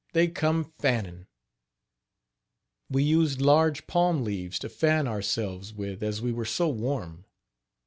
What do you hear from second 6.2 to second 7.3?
we were so warm.